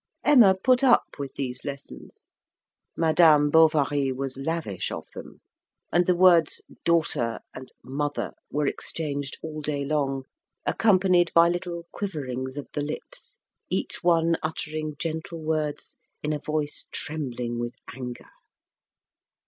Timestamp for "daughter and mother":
6.83-8.31